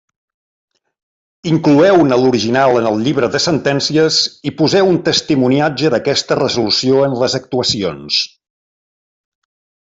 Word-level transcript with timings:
Incloeu-ne 1.49 2.17
l'original 2.21 2.79
en 2.79 2.87
el 2.91 2.97
llibre 3.07 3.29
de 3.35 3.41
sentències 3.43 4.17
i 4.53 4.55
poseu 4.63 4.89
un 4.95 4.99
testimoniatge 5.11 5.93
d'aquesta 5.97 6.39
resolució 6.43 7.05
en 7.11 7.15
les 7.25 7.39
actuacions. 7.43 8.19